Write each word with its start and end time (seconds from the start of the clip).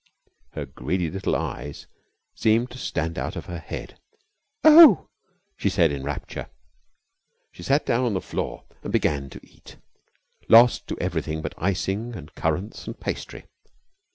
Her 0.53 0.65
greedy 0.65 1.11
little 1.11 1.35
eyes 1.35 1.85
seemed 2.33 2.71
to 2.71 2.79
stand 2.79 3.19
out 3.19 3.35
of 3.35 3.45
her 3.45 3.59
head. 3.59 3.99
"Oo!" 4.65 5.07
she 5.55 5.69
said 5.69 5.91
in 5.91 6.01
rapture. 6.03 6.49
She 7.51 7.61
sat 7.61 7.85
down 7.85 8.05
on 8.05 8.15
the 8.15 8.19
floor 8.21 8.63
and 8.81 8.91
began 8.91 9.29
to 9.29 9.39
eat, 9.47 9.75
lost 10.49 10.87
to 10.87 10.97
everything 10.97 11.43
but 11.43 11.53
icing 11.55 12.15
and 12.15 12.33
currants 12.33 12.87
and 12.87 12.99
pastry. 12.99 13.45